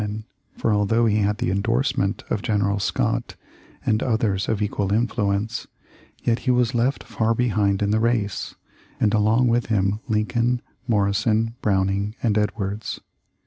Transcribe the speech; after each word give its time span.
39] 0.01 0.15
Hoosier 0.15 0.23
stateman, 0.23 0.25
for 0.61 0.73
although 0.73 1.05
he 1.05 1.17
had 1.17 1.37
the 1.37 1.51
endorse 1.51 1.95
ment 1.95 2.23
of 2.31 2.41
General 2.41 2.79
Scott 2.79 3.35
and 3.85 4.01
others 4.01 4.49
of 4.49 4.59
equal 4.59 4.91
influence, 4.91 5.67
yet 6.23 6.39
he 6.39 6.49
was 6.49 6.73
left 6.73 7.03
far 7.03 7.35
behind 7.35 7.83
in 7.83 7.91
the 7.91 7.99
race, 7.99 8.55
and 8.99 9.13
along 9.13 9.47
with 9.47 9.67
him 9.67 9.99
Lincoln, 10.07 10.63
Morrison, 10.87 11.53
Browning, 11.61 12.15
and 12.23 12.35
Edwards. 12.35 12.99